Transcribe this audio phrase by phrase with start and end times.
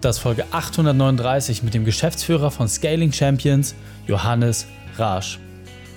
[0.00, 3.74] Das Folge 839 mit dem Geschäftsführer von Scaling Champions,
[4.06, 5.40] Johannes Rasch.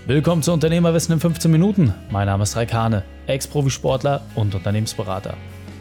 [0.07, 1.93] Willkommen zu Unternehmerwissen in 15 Minuten.
[2.09, 5.37] Mein Name ist Raikane, Ex-Profisportler und Unternehmensberater.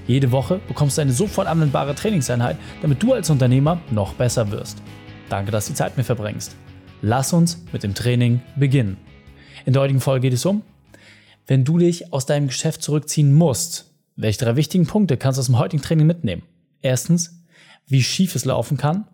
[0.07, 4.83] Jede Woche bekommst du eine sofort anwendbare Trainingseinheit, damit du als Unternehmer noch besser wirst.
[5.31, 6.55] Danke, dass du die Zeit mir verbringst.
[7.01, 8.99] Lass uns mit dem Training beginnen.
[9.65, 10.61] In der heutigen Folge geht es um,
[11.47, 15.47] wenn du dich aus deinem Geschäft zurückziehen musst, welche drei wichtigen Punkte kannst du aus
[15.47, 16.43] dem heutigen Training mitnehmen?
[16.83, 17.40] Erstens,
[17.91, 19.07] wie schief es laufen kann.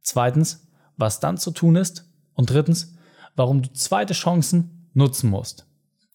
[0.00, 2.10] Zweitens, was dann zu tun ist.
[2.34, 2.96] Und drittens,
[3.36, 5.66] warum du zweite Chancen nutzen musst.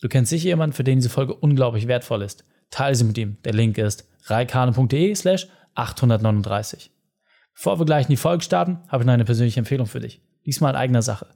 [0.02, 2.46] Du kennst sicher jemanden, für den diese Folge unglaublich wertvoll ist.
[2.72, 3.38] Teile sie mit ihm.
[3.44, 6.92] Der Link ist reikane.de slash 839.
[7.54, 10.22] Bevor wir gleich in die Folge starten, habe ich noch eine persönliche Empfehlung für dich.
[10.46, 11.28] Diesmal in eigener Sache.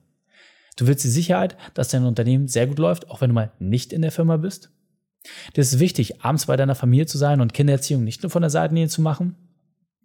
[0.78, 3.94] Du willst die Sicherheit, dass dein Unternehmen sehr gut läuft, auch wenn du mal nicht
[3.94, 4.72] in der Firma bist?
[5.56, 8.50] Dir ist wichtig, abends bei deiner Familie zu sein und Kindererziehung nicht nur von der
[8.50, 9.36] Seitenlinie zu machen?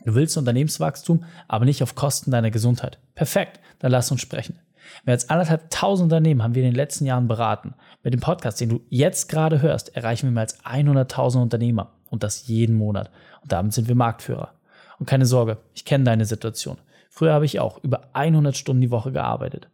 [0.09, 2.99] Du willst Unternehmenswachstum, aber nicht auf Kosten deiner Gesundheit.
[3.15, 4.59] Perfekt, dann lass uns sprechen.
[5.05, 7.75] Mehr als anderthalb tausend Unternehmen haben wir in den letzten Jahren beraten.
[8.03, 12.23] Mit dem Podcast, den du jetzt gerade hörst, erreichen wir mehr als 100.000 Unternehmer und
[12.23, 13.11] das jeden Monat.
[13.43, 14.55] Und damit sind wir Marktführer.
[14.99, 16.79] Und keine Sorge, ich kenne deine Situation.
[17.11, 19.69] Früher habe ich auch über 100 Stunden die Woche gearbeitet.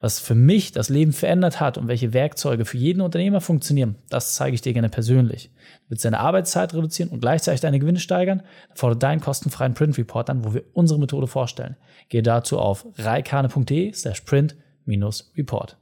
[0.00, 4.34] Was für mich das Leben verändert hat und welche Werkzeuge für jeden Unternehmer funktionieren, das
[4.34, 5.50] zeige ich dir gerne persönlich.
[5.84, 8.42] Du willst deine Arbeitszeit reduzieren und gleichzeitig deine Gewinne steigern?
[8.68, 11.76] Dann fordere deinen kostenfreien Print Report an, wo wir unsere Methode vorstellen.
[12.10, 15.78] Gehe dazu auf reikane.de slash print-report.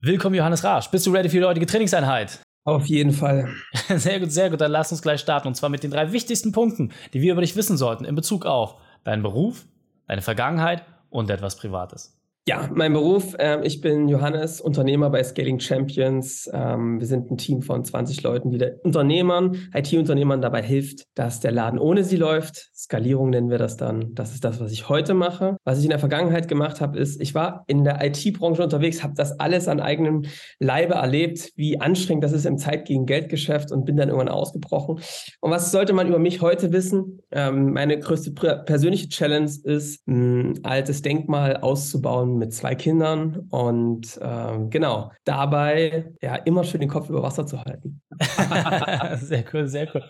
[0.00, 0.90] Willkommen, Johannes Rasch.
[0.90, 2.40] Bist du ready für die heutige Trainingseinheit?
[2.64, 3.48] Auf jeden Fall.
[3.88, 4.60] Sehr gut, sehr gut.
[4.60, 5.46] Dann lass uns gleich starten.
[5.46, 8.44] Und zwar mit den drei wichtigsten Punkten, die wir über dich wissen sollten in Bezug
[8.44, 9.66] auf deinen Beruf,
[10.08, 12.15] deine Vergangenheit und etwas Privates.
[12.48, 16.48] Ja, mein Beruf, äh, ich bin Johannes, Unternehmer bei Scaling Champions.
[16.52, 21.40] Ähm, wir sind ein Team von 20 Leuten, die den Unternehmern, IT-Unternehmern dabei hilft, dass
[21.40, 22.70] der Laden ohne sie läuft.
[22.72, 24.14] Skalierung nennen wir das dann.
[24.14, 25.56] Das ist das, was ich heute mache.
[25.64, 29.14] Was ich in der Vergangenheit gemacht habe, ist, ich war in der IT-Branche unterwegs, habe
[29.16, 30.22] das alles an eigenem
[30.60, 35.00] Leibe erlebt, wie anstrengend das ist im Zeit gegen Geldgeschäft und bin dann irgendwann ausgebrochen.
[35.40, 37.22] Und was sollte man über mich heute wissen?
[37.32, 44.70] Ähm, meine größte persönliche Challenge ist, ein altes Denkmal auszubauen mit zwei Kindern und ähm,
[44.70, 48.00] genau, dabei ja immer schön den Kopf über Wasser zu halten.
[49.24, 50.02] sehr cool, sehr cool.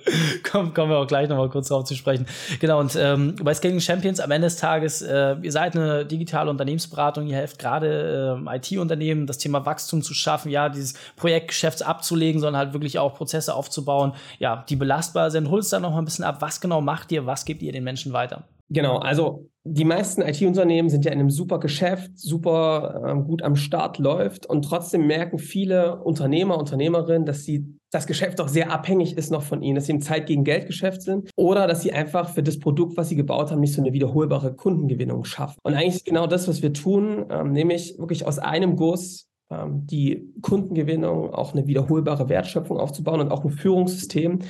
[0.50, 2.26] Komm, kommen wir auch gleich nochmal kurz drauf zu sprechen.
[2.60, 6.50] Genau, und ähm, bei Scaling Champions am Ende des Tages, äh, ihr seid eine digitale
[6.50, 12.40] Unternehmensberatung, ihr helft gerade äh, IT-Unternehmen, das Thema Wachstum zu schaffen, ja, dieses Projektgeschäfts abzulegen,
[12.40, 15.50] sondern halt wirklich auch Prozesse aufzubauen, ja, die belastbar sind.
[15.50, 17.84] Holt es da nochmal ein bisschen ab, was genau macht ihr, was gebt ihr den
[17.84, 18.44] Menschen weiter?
[18.68, 23.56] Genau, also die meisten IT-Unternehmen sind ja in einem super Geschäft, super äh, gut am
[23.56, 29.16] Start läuft und trotzdem merken viele Unternehmer, Unternehmerinnen, dass sie das Geschäft doch sehr abhängig
[29.16, 32.30] ist noch von ihnen, dass sie im Zeit gegen Geldgeschäft sind oder dass sie einfach
[32.30, 35.58] für das Produkt, was sie gebaut haben, nicht so eine wiederholbare Kundengewinnung schaffen.
[35.62, 39.86] Und eigentlich ist genau das, was wir tun, ähm, nämlich wirklich aus einem Guss ähm,
[39.86, 44.40] die Kundengewinnung, auch eine wiederholbare Wertschöpfung aufzubauen und auch ein Führungssystem,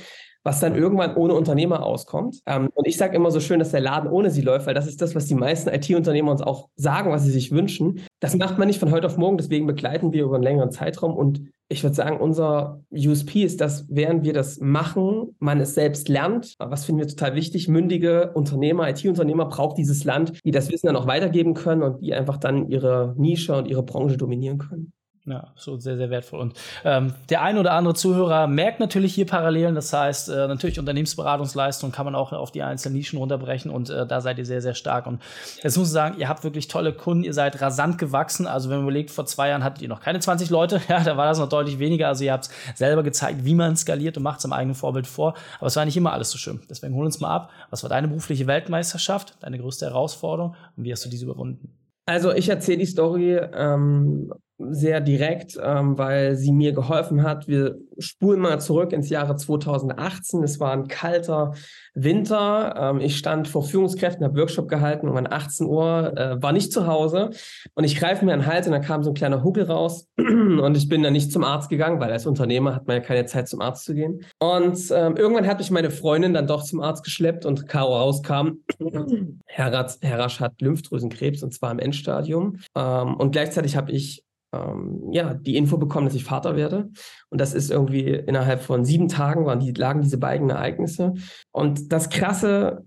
[0.47, 2.39] was dann irgendwann ohne Unternehmer auskommt.
[2.45, 4.87] Ähm, und ich sage immer so schön, dass der Laden ohne sie läuft, weil das
[4.87, 7.99] ist das, was die meisten IT-Unternehmer uns auch sagen, was sie sich wünschen.
[8.21, 11.17] Das macht man nicht von heute auf morgen, deswegen begleiten wir über einen längeren Zeitraum.
[11.17, 16.07] Und ich würde sagen, unser USP ist, dass während wir das machen, man es selbst
[16.07, 16.55] lernt.
[16.59, 17.67] Was finden wir total wichtig?
[17.67, 22.13] Mündige Unternehmer, IT-Unternehmer braucht dieses Land, die das Wissen dann auch weitergeben können und die
[22.13, 24.93] einfach dann ihre Nische und ihre Branche dominieren können.
[25.29, 26.39] Ja, so sehr, sehr wertvoll.
[26.39, 26.53] Und
[26.85, 29.75] ähm, der ein oder andere Zuhörer merkt natürlich hier Parallelen.
[29.75, 34.07] Das heißt, äh, natürlich Unternehmensberatungsleistung kann man auch auf die einzelnen Nischen runterbrechen und äh,
[34.07, 35.05] da seid ihr sehr, sehr stark.
[35.05, 35.21] Und
[35.61, 38.47] jetzt muss ich sagen, ihr habt wirklich tolle Kunden, ihr seid rasant gewachsen.
[38.47, 41.17] Also wenn man überlegt, vor zwei Jahren hattet ihr noch keine 20 Leute, ja, da
[41.17, 42.07] war das noch deutlich weniger.
[42.07, 45.33] Also ihr habt selber gezeigt, wie man skaliert und macht es am eigenen Vorbild vor.
[45.57, 46.61] Aber es war nicht immer alles so schön.
[46.69, 47.49] Deswegen hol uns mal ab.
[47.69, 51.73] Was war deine berufliche Weltmeisterschaft, deine größte Herausforderung und wie hast du diese überwunden?
[52.05, 57.47] Also ich erzähle die Story ähm, sehr direkt, ähm, weil sie mir geholfen hat.
[57.47, 60.43] Wir spulen mal zurück ins Jahre 2018.
[60.43, 61.53] Es war ein kalter
[61.93, 62.75] Winter.
[62.77, 66.87] Ähm, ich stand vor Führungskräften, habe Workshop gehalten um 18 Uhr, äh, war nicht zu
[66.87, 67.31] Hause
[67.73, 70.77] und ich greife mir den Hals und da kam so ein kleiner Huckel raus und
[70.77, 73.47] ich bin dann nicht zum Arzt gegangen, weil als Unternehmer hat man ja keine Zeit
[73.47, 74.23] zum Arzt zu gehen.
[74.39, 78.59] Und ähm, irgendwann hat mich meine Freundin dann doch zum Arzt geschleppt und Caro rauskam,
[79.45, 82.59] Herr Rasch hat Lymphdrüsenkrebs und zwar im Endstadium.
[82.75, 86.89] Ähm, und gleichzeitig habe ich ähm, ja, die Info bekommen, dass ich Vater werde.
[87.29, 91.13] Und das ist irgendwie innerhalb von sieben Tagen waren die, lagen diese beiden Ereignisse.
[91.51, 92.85] Und das Krasse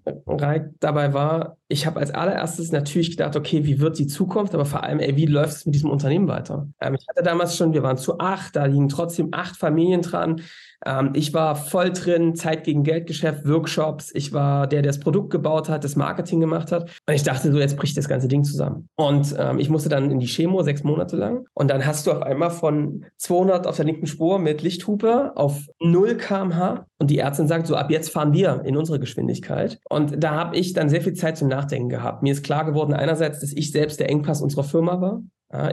[0.80, 4.82] dabei war, ich habe als allererstes natürlich gedacht, okay, wie wird die Zukunft, aber vor
[4.82, 6.68] allem, ey, wie läuft es mit diesem Unternehmen weiter?
[6.80, 10.40] Ähm, ich hatte damals schon, wir waren zu acht, da liegen trotzdem acht Familien dran.
[10.84, 14.10] Ähm, ich war voll drin, Zeit gegen Geldgeschäft, Workshops.
[14.14, 16.90] Ich war der, der das Produkt gebaut hat, das Marketing gemacht hat.
[17.06, 18.88] Und ich dachte so, jetzt bricht das ganze Ding zusammen.
[18.96, 21.46] Und ähm, ich musste dann in die Chemo sechs Monate lang.
[21.54, 25.66] Und dann hast du auf einmal von 200 auf der linken Spur mit Lichthupe auf
[25.80, 26.86] 0 kmh.
[26.98, 29.78] Und die Ärztin sagt so, ab jetzt fahren wir in unsere Geschwindigkeit.
[29.88, 32.22] Und da habe ich dann sehr viel Zeit zum Nachdenken gehabt.
[32.22, 35.22] Mir ist klar geworden, einerseits, dass ich selbst der Engpass unserer Firma war.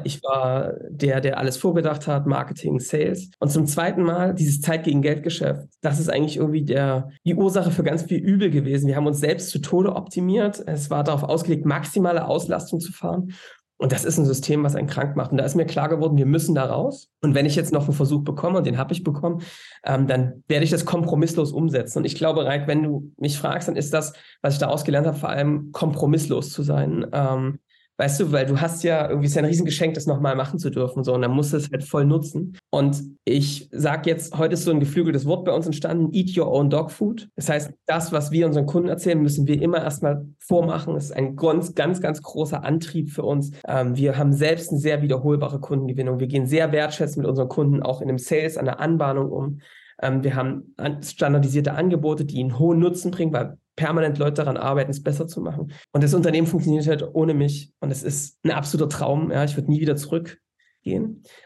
[0.06, 3.30] Ich war der, der alles vorgedacht hat, Marketing, Sales.
[3.40, 5.68] Und zum zweiten Mal dieses Zeit gegen Geldgeschäft.
[5.82, 8.88] Das ist eigentlich irgendwie der, die Ursache für ganz viel Übel gewesen.
[8.88, 10.64] Wir haben uns selbst zu Tode optimiert.
[10.66, 13.34] Es war darauf ausgelegt, maximale Auslastung zu fahren.
[13.78, 15.32] Und das ist ein System, was einen krank macht.
[15.32, 17.12] Und da ist mir klar geworden, wir müssen da raus.
[17.22, 19.44] Und wenn ich jetzt noch einen Versuch bekomme, und den habe ich bekommen,
[19.86, 22.00] ähm, dann werde ich das kompromisslos umsetzen.
[22.00, 25.06] Und ich glaube, Reik, wenn du mich fragst, dann ist das, was ich da ausgelernt
[25.06, 27.06] habe, vor allem kompromisslos zu sein.
[27.14, 27.60] Ähm,
[28.00, 30.70] Weißt du, weil du hast ja irgendwie ist ja ein Riesengeschenk, das nochmal machen zu
[30.70, 31.04] dürfen.
[31.04, 32.56] So, und dann musst du es halt voll nutzen.
[32.70, 36.52] Und ich sage jetzt, heute ist so ein geflügeltes Wort bei uns entstanden, eat your
[36.52, 37.28] own dog food.
[37.36, 40.94] Das heißt, das, was wir unseren Kunden erzählen, müssen wir immer erstmal vormachen.
[40.94, 43.52] Das ist ein ganz, ganz, ganz großer Antrieb für uns.
[43.68, 46.20] Ähm, wir haben selbst eine sehr wiederholbare Kundengewinnung.
[46.20, 49.62] Wir gehen sehr wertschätzend mit unseren Kunden auch in dem Sales, an der Anbahnung um.
[50.02, 54.92] Ähm, wir haben standardisierte Angebote, die einen hohen Nutzen bringen, weil permanent Leute daran arbeiten,
[54.92, 55.72] es besser zu machen.
[55.94, 57.72] Und das Unternehmen funktioniert halt ohne mich.
[57.80, 59.32] Und es ist ein absoluter Traum.
[59.32, 60.42] Ja, ich würde nie wieder zurückgehen.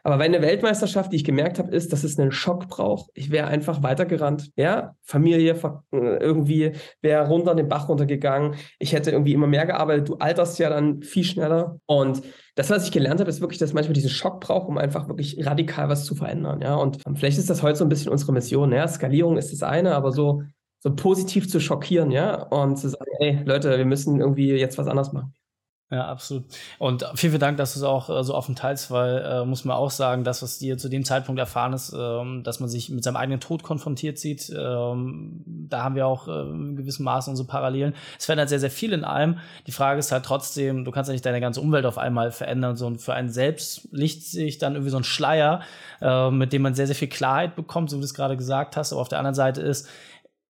[0.03, 3.09] Aber weil eine Weltmeisterschaft, die ich gemerkt habe, ist, dass es einen Schock braucht.
[3.15, 4.51] Ich wäre einfach weitergerannt.
[4.55, 5.59] Ja, Familie
[5.91, 8.55] irgendwie wäre runter den Bach runtergegangen.
[8.77, 10.09] Ich hätte irgendwie immer mehr gearbeitet.
[10.09, 11.79] Du alterst ja dann viel schneller.
[11.87, 12.21] Und
[12.55, 15.43] das, was ich gelernt habe, ist wirklich, dass manchmal diesen Schock braucht, um einfach wirklich
[15.45, 16.61] radikal was zu verändern.
[16.61, 18.71] Ja, und vielleicht ist das heute so ein bisschen unsere Mission.
[18.71, 20.43] Ja, Skalierung ist das eine, aber so
[20.81, 24.87] so positiv zu schockieren, ja, und zu sagen, ey, Leute, wir müssen irgendwie jetzt was
[24.87, 25.33] anderes machen.
[25.91, 26.45] Ja, absolut.
[26.79, 29.65] Und vielen, vielen Dank, dass du es auch äh, so offen teilst, weil äh, muss
[29.65, 32.89] man auch sagen, das, was dir zu dem Zeitpunkt erfahren ist, ähm, dass man sich
[32.89, 37.29] mit seinem eigenen Tod konfrontiert sieht, ähm, da haben wir auch äh, in gewissem Maße
[37.29, 37.93] unsere Parallelen.
[38.17, 39.39] Es verändert sehr, sehr viel in allem.
[39.67, 42.77] Die Frage ist halt trotzdem, du kannst ja nicht deine ganze Umwelt auf einmal verändern,
[42.77, 45.59] so für einen selbst licht sich dann irgendwie so ein Schleier,
[45.99, 48.77] äh, mit dem man sehr, sehr viel Klarheit bekommt, so wie du es gerade gesagt
[48.77, 48.93] hast.
[48.93, 49.89] Aber auf der anderen Seite ist,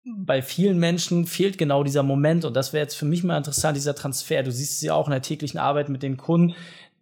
[0.05, 3.77] bei vielen Menschen fehlt genau dieser Moment und das wäre jetzt für mich mal interessant,
[3.77, 4.43] dieser Transfer.
[4.43, 6.55] Du siehst es ja auch in der täglichen Arbeit mit den Kunden.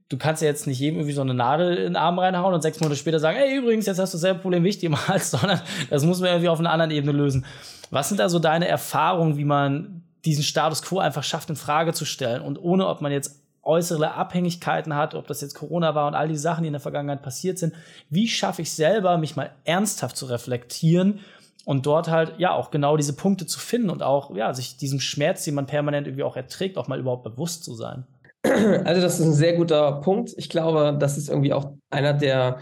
[0.08, 2.62] Du kannst ja jetzt nicht jedem irgendwie so eine Nadel in den Arm reinhauen und
[2.62, 5.60] sechs Monate später sagen, ey, übrigens, jetzt hast du dasselbe Problem wie ich jemals, sondern
[5.90, 7.44] das muss man irgendwie auf einer anderen Ebene lösen.
[7.90, 11.92] Was sind da so deine Erfahrungen, wie man diesen Status quo einfach schafft, in Frage
[11.92, 16.06] zu stellen und ohne, ob man jetzt äußere Abhängigkeiten hat, ob das jetzt Corona war
[16.08, 17.74] und all die Sachen, die in der Vergangenheit passiert sind.
[18.08, 21.20] Wie schaffe ich selber, mich mal ernsthaft zu reflektieren
[21.68, 25.00] und dort halt ja auch genau diese Punkte zu finden und auch ja sich diesem
[25.00, 28.06] Schmerz, den man permanent irgendwie auch erträgt, auch mal überhaupt bewusst zu sein.
[28.42, 30.32] Also das ist ein sehr guter Punkt.
[30.38, 32.60] Ich glaube, das ist irgendwie auch einer der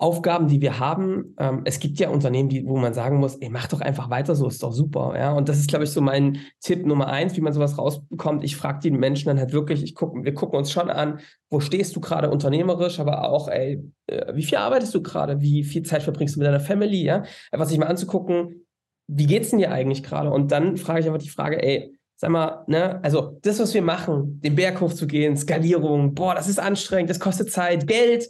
[0.00, 1.34] Aufgaben, die wir haben.
[1.38, 4.34] Ähm, es gibt ja Unternehmen, die, wo man sagen muss, ey, mach doch einfach weiter
[4.34, 5.14] so, ist doch super.
[5.16, 5.32] Ja?
[5.32, 8.42] Und das ist, glaube ich, so mein Tipp Nummer eins, wie man sowas rausbekommt.
[8.42, 11.20] Ich frage die Menschen dann halt wirklich, ich guck, wir gucken uns schon an,
[11.50, 15.42] wo stehst du gerade unternehmerisch, aber auch, ey, äh, wie viel arbeitest du gerade?
[15.42, 17.02] Wie viel Zeit verbringst du mit deiner Family?
[17.04, 17.24] Ja?
[17.52, 18.66] Einfach sich mal anzugucken,
[19.06, 20.30] wie geht's denn dir eigentlich gerade?
[20.30, 23.80] Und dann frage ich einfach die Frage, ey, sag mal, ne, also das, was wir
[23.80, 28.28] machen, den Berg hochzugehen, Skalierung, boah, das ist anstrengend, das kostet Zeit, Geld,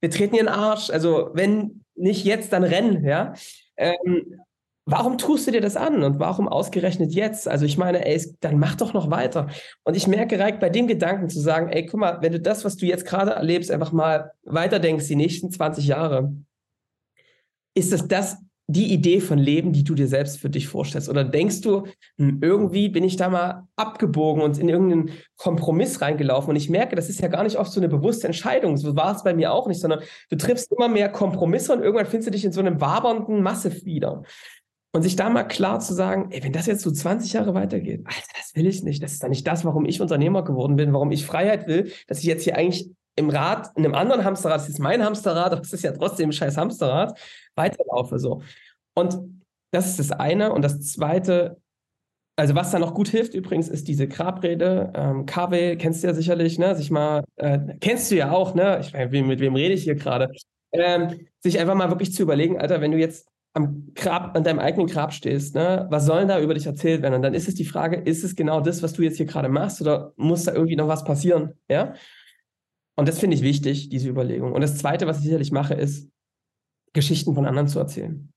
[0.00, 0.90] wir treten ihren Arsch.
[0.90, 3.34] Also wenn nicht jetzt, dann rennen, ja.
[3.76, 4.40] Ähm,
[4.86, 7.48] warum tust du dir das an und warum ausgerechnet jetzt?
[7.48, 9.48] Also ich meine, ey, dann mach doch noch weiter.
[9.84, 12.64] Und ich merke direkt bei dem Gedanken zu sagen, ey, guck mal, wenn du das,
[12.64, 16.32] was du jetzt gerade erlebst, einfach mal weiterdenkst, die nächsten 20 Jahre,
[17.74, 21.08] ist es das die Idee von Leben, die du dir selbst für dich vorstellst?
[21.08, 21.84] Oder denkst du,
[22.18, 26.50] hm, irgendwie bin ich da mal abgebogen und in irgendeinen Kompromiss reingelaufen?
[26.50, 28.76] Und ich merke, das ist ja gar nicht oft so eine bewusste Entscheidung.
[28.76, 32.06] So war es bei mir auch nicht, sondern du triffst immer mehr Kompromisse und irgendwann
[32.06, 34.22] findest du dich in so einem wabernden Masse wieder.
[34.92, 38.00] Und sich da mal klar zu sagen, ey, wenn das jetzt so 20 Jahre weitergeht,
[38.06, 39.02] Alter, das will ich nicht.
[39.02, 42.20] Das ist dann nicht das, warum ich Unternehmer geworden bin, warum ich Freiheit will, dass
[42.20, 45.62] ich jetzt hier eigentlich im Rad, in einem anderen Hamsterrad, das ist mein Hamsterrad, aber
[45.62, 47.18] es ist ja trotzdem ein scheiß Hamsterrad,
[47.54, 48.42] weiterlaufe so.
[48.94, 49.18] Und
[49.72, 50.52] das ist das eine.
[50.52, 51.60] Und das zweite,
[52.36, 54.92] also was da noch gut hilft übrigens, ist diese Grabrede.
[54.94, 56.74] Ähm, KW kennst du ja sicherlich, ne?
[56.76, 58.78] Sich mal, äh, kennst du ja auch, ne?
[58.80, 60.30] Ich meine, mit wem rede ich hier gerade?
[60.72, 64.58] Ähm, sich einfach mal wirklich zu überlegen, Alter, wenn du jetzt am Grab, an deinem
[64.58, 67.14] eigenen Grab stehst, ne, was soll da über dich erzählt werden?
[67.14, 69.48] Und dann ist es die Frage, ist es genau das, was du jetzt hier gerade
[69.48, 71.54] machst, oder muss da irgendwie noch was passieren?
[71.70, 71.94] Ja?
[72.96, 74.52] Und das finde ich wichtig, diese Überlegung.
[74.52, 76.10] Und das Zweite, was ich sicherlich mache, ist,
[76.92, 78.32] Geschichten von anderen zu erzählen.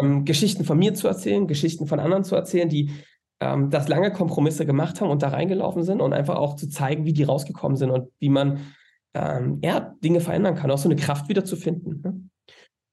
[0.00, 2.92] Ähm, Geschichten von mir zu erzählen, Geschichten von anderen zu erzählen, die
[3.40, 7.04] ähm, dass lange Kompromisse gemacht haben und da reingelaufen sind und einfach auch zu zeigen,
[7.04, 8.74] wie die rausgekommen sind und wie man
[9.14, 12.00] ähm, ja, Dinge verändern kann, auch so eine Kraft wieder zu finden.
[12.02, 12.10] Ne?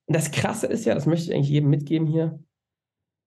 [0.08, 2.40] Und das Krasse ist ja, das möchte ich eigentlich jedem mitgeben hier,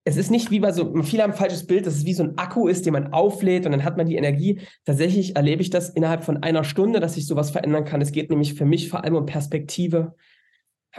[0.09, 2.23] es ist nicht wie bei so, viele haben ein falsches Bild, dass es wie so
[2.23, 4.59] ein Akku ist, den man auflädt und dann hat man die Energie.
[4.83, 8.01] Tatsächlich erlebe ich das innerhalb von einer Stunde, dass sich sowas verändern kann.
[8.01, 10.15] Es geht nämlich für mich vor allem um Perspektive.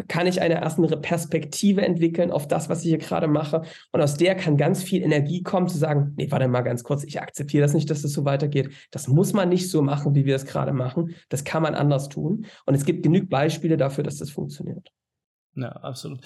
[0.06, 3.62] Kann ich eine erste Perspektive entwickeln auf das, was ich hier gerade mache?
[3.90, 7.02] Und aus der kann ganz viel Energie kommen, zu sagen, nee, warte mal ganz kurz,
[7.02, 8.70] ich akzeptiere das nicht, dass das so weitergeht.
[8.92, 11.16] Das muss man nicht so machen, wie wir es gerade machen.
[11.28, 12.46] Das kann man anders tun.
[12.64, 14.92] Und es gibt genügend Beispiele dafür, dass das funktioniert.
[15.56, 16.20] Ja, absolut.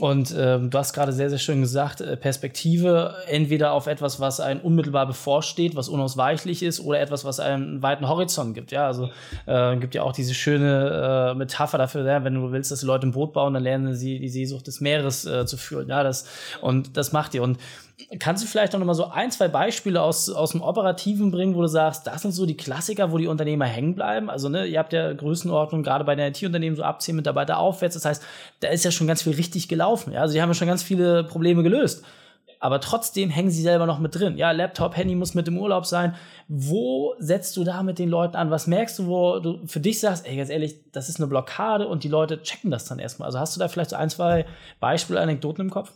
[0.00, 4.40] Und ähm, du hast gerade sehr, sehr schön gesagt, äh, Perspektive entweder auf etwas, was
[4.40, 8.72] einem unmittelbar bevorsteht, was unausweichlich ist, oder etwas, was einen weiten Horizont gibt.
[8.72, 9.10] Ja, also
[9.44, 12.86] äh, gibt ja auch diese schöne äh, Metapher dafür, ja, wenn du willst, dass die
[12.86, 15.88] Leute ein Boot bauen, dann lernen sie die Seesucht des Meeres äh, zu führen.
[15.88, 16.26] Ja, das
[16.62, 17.42] und das macht ihr.
[17.42, 17.58] Und
[18.18, 21.62] Kannst du vielleicht noch mal so ein, zwei Beispiele aus, aus dem Operativen bringen, wo
[21.62, 24.30] du sagst, das sind so die Klassiker, wo die Unternehmer hängen bleiben?
[24.30, 27.94] Also, ne, ihr habt ja Größenordnung gerade bei den IT-Unternehmen so ab 10 Mitarbeiter aufwärts.
[27.94, 28.22] Das heißt,
[28.60, 30.12] da ist ja schon ganz viel richtig gelaufen.
[30.12, 30.20] Ja?
[30.22, 32.04] Also, die haben ja schon ganz viele Probleme gelöst.
[32.62, 34.36] Aber trotzdem hängen sie selber noch mit drin.
[34.36, 36.14] Ja, Laptop, Handy muss mit im Urlaub sein.
[36.46, 38.52] Wo setzt du da mit den Leuten an?
[38.52, 41.88] Was merkst du, wo du für dich sagst, ey, ganz ehrlich, das ist eine Blockade
[41.88, 43.26] und die Leute checken das dann erstmal?
[43.26, 44.46] Also hast du da vielleicht so ein, zwei
[44.78, 45.90] Beispiele, Anekdoten im Kopf?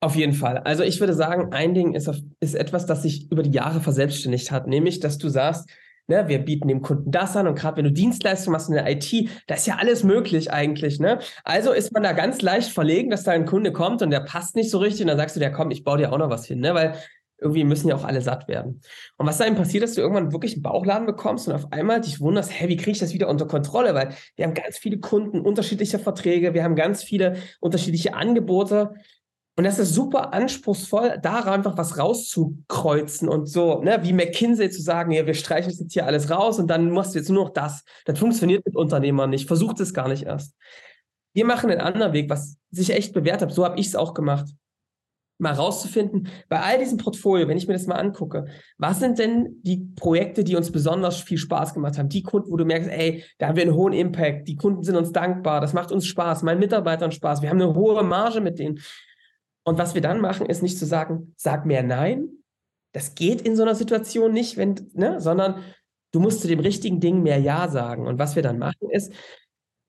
[0.00, 0.58] Auf jeden Fall.
[0.58, 2.08] Also ich würde sagen, ein Ding ist,
[2.40, 5.68] ist etwas, das sich über die Jahre verselbstständigt hat, nämlich, dass du sagst,
[6.06, 8.88] ne, wir bieten dem Kunden das an und gerade wenn du Dienstleistungen machst in der
[8.88, 11.00] IT, da ist ja alles möglich eigentlich.
[11.00, 11.18] Ne?
[11.42, 14.54] Also ist man da ganz leicht verlegen, dass da ein Kunde kommt und der passt
[14.54, 16.46] nicht so richtig und dann sagst du, der komm, ich baue dir auch noch was
[16.46, 16.74] hin, ne?
[16.74, 16.94] weil
[17.40, 18.80] irgendwie müssen ja auch alle satt werden.
[19.16, 22.00] Und was da eben passiert, dass du irgendwann wirklich einen Bauchladen bekommst und auf einmal
[22.00, 23.94] dich wunderst, hä, wie kriege ich das wieder unter Kontrolle?
[23.94, 28.94] Weil wir haben ganz viele Kunden, unterschiedliche Verträge, wir haben ganz viele unterschiedliche Angebote
[29.58, 34.80] und das ist super anspruchsvoll, da einfach was rauszukreuzen und so, ne, wie McKinsey zu
[34.80, 37.52] sagen, ja, wir streichen jetzt hier alles raus und dann machst du jetzt nur noch
[37.52, 37.82] das.
[38.04, 39.48] Das funktioniert mit Unternehmern nicht.
[39.48, 40.54] Versucht es gar nicht erst.
[41.34, 43.50] Wir machen einen anderen Weg, was sich echt bewährt hat.
[43.50, 44.48] So habe ich es auch gemacht.
[45.38, 48.46] Mal rauszufinden, bei all diesem Portfolio, wenn ich mir das mal angucke,
[48.76, 52.08] was sind denn die Projekte, die uns besonders viel Spaß gemacht haben?
[52.08, 54.94] Die Kunden, wo du merkst, ey, da haben wir einen hohen Impact, die Kunden sind
[54.94, 58.60] uns dankbar, das macht uns Spaß, meinen Mitarbeitern Spaß, wir haben eine hohe Marge mit
[58.60, 58.78] denen.
[59.68, 62.30] Und was wir dann machen, ist nicht zu sagen, sag mehr Nein.
[62.94, 65.62] Das geht in so einer Situation nicht, wenn, ne, sondern
[66.12, 68.06] du musst zu dem richtigen Ding mehr Ja sagen.
[68.06, 69.12] Und was wir dann machen, ist,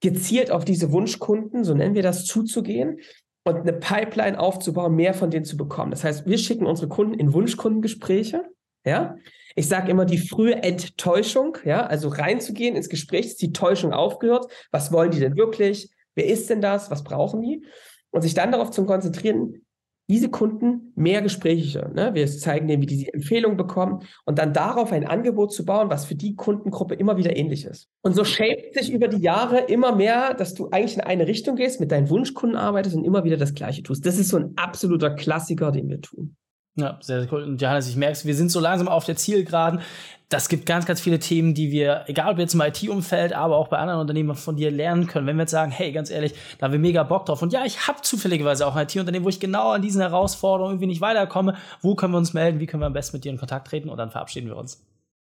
[0.02, 3.00] gezielt auf diese Wunschkunden, so nennen wir das, zuzugehen
[3.46, 5.92] und eine Pipeline aufzubauen, mehr von denen zu bekommen.
[5.92, 8.44] Das heißt, wir schicken unsere Kunden in Wunschkundengespräche.
[8.86, 9.16] Ja,
[9.56, 14.52] ich sage immer die frühe Enttäuschung, ja, also reinzugehen ins Gespräch, ist die Täuschung aufgehört.
[14.72, 15.90] Was wollen die denn wirklich?
[16.16, 16.92] Wer ist denn das?
[16.92, 17.66] Was brauchen die?
[18.12, 19.66] Und sich dann darauf zu konzentrieren,
[20.10, 21.92] diese Kunden mehr Gespräche.
[21.94, 22.14] Ne?
[22.14, 25.90] Wir zeigen denen, wie die die Empfehlung bekommen und dann darauf ein Angebot zu bauen,
[25.90, 27.88] was für die Kundengruppe immer wieder ähnlich ist.
[28.02, 31.56] Und so shaped sich über die Jahre immer mehr, dass du eigentlich in eine Richtung
[31.56, 34.06] gehst, mit deinen Wunschkunden arbeitest und immer wieder das Gleiche tust.
[34.06, 36.36] Das ist so ein absoluter Klassiker, den wir tun.
[36.80, 37.44] Ja, sehr, sehr cool.
[37.44, 39.82] Und Johannes, ich merke wir sind so langsam auf der Zielgeraden
[40.30, 43.68] das gibt ganz, ganz viele Themen, die wir, egal ob jetzt im IT-Umfeld, aber auch
[43.68, 45.26] bei anderen Unternehmen von dir lernen können.
[45.26, 47.42] Wenn wir jetzt sagen, hey, ganz ehrlich, da haben wir mega Bock drauf.
[47.42, 50.88] Und ja, ich habe zufälligerweise auch ein IT-Unternehmen, wo ich genau an diesen Herausforderungen irgendwie
[50.88, 51.56] nicht weiterkomme.
[51.82, 52.60] Wo können wir uns melden?
[52.60, 53.90] Wie können wir am besten mit dir in Kontakt treten?
[53.90, 54.80] Und dann verabschieden wir uns.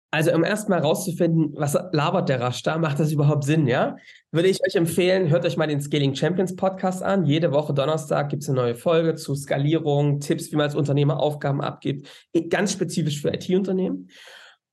[0.09, 3.97] Also um erstmal rauszufinden, was labert der Rasch da, macht das überhaupt Sinn, ja?
[4.31, 7.25] Würde ich euch empfehlen, hört euch mal den Scaling Champions Podcast an.
[7.25, 11.19] Jede Woche Donnerstag gibt es eine neue Folge zu Skalierung, Tipps, wie man als Unternehmer
[11.19, 12.07] Aufgaben abgibt,
[12.49, 14.09] ganz spezifisch für IT-Unternehmen.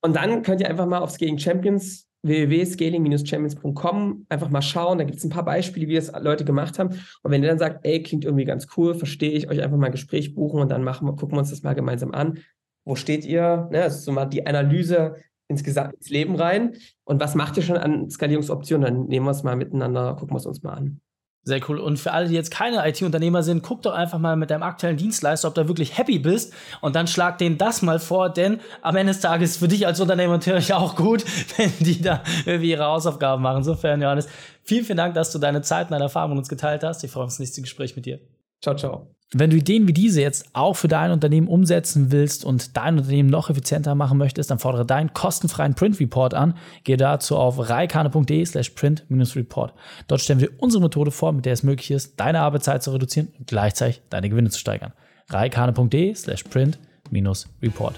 [0.03, 4.99] Und dann könnt ihr einfach mal auf Scaling Champions www.scaling-champions.com einfach mal schauen.
[4.99, 6.91] Da gibt es ein paar Beispiele, wie das Leute gemacht haben.
[7.23, 9.87] Und wenn ihr dann sagt, ey, klingt irgendwie ganz cool, verstehe ich, euch einfach mal
[9.87, 12.38] ein Gespräch buchen und dann machen gucken wir uns das mal gemeinsam an.
[12.85, 13.69] Wo steht ihr?
[13.71, 15.17] Ne, das ist so mal die Analyse
[15.49, 16.76] insgesamt ins Leben rein.
[17.05, 18.85] Und was macht ihr schon an Skalierungsoptionen?
[18.87, 21.00] Dann nehmen wir es mal miteinander, gucken wir es uns mal an.
[21.47, 21.79] Sehr cool.
[21.79, 24.97] Und für alle, die jetzt keine IT-Unternehmer sind, guck doch einfach mal mit deinem aktuellen
[24.97, 26.55] Dienstleister, ob du wirklich happy bist.
[26.81, 29.87] Und dann schlag denen das mal vor, denn am Ende des Tages ist für dich
[29.87, 31.23] als Unternehmer natürlich auch gut,
[31.59, 33.59] wenn die da irgendwie ihre Hausaufgaben machen.
[33.59, 34.26] Insofern, Johannes,
[34.62, 37.05] vielen, vielen Dank, dass du deine Zeit und deine Erfahrungen mit uns geteilt hast.
[37.05, 38.21] Ich freue mich auf das nächste Gespräch mit dir.
[38.64, 39.11] Ciao, ciao.
[39.35, 43.28] Wenn du Ideen wie diese jetzt auch für dein Unternehmen umsetzen willst und dein Unternehmen
[43.28, 46.54] noch effizienter machen möchtest, dann fordere deinen kostenfreien Print Report an.
[46.85, 49.75] Gehe dazu auf reikane.de slash print-report.
[50.09, 53.35] Dort stellen wir unsere Methode vor, mit der es möglich ist, deine Arbeitszeit zu reduzieren
[53.38, 54.94] und gleichzeitig deine Gewinne zu steigern.
[55.28, 57.97] reikane.de slash print-report.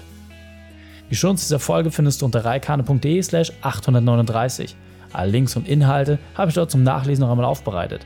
[1.09, 4.75] Die Shownotes dieser Folge findest du unter reikane.de slash 839.
[5.13, 8.05] Alle Links und Inhalte habe ich dort zum Nachlesen noch einmal aufbereitet.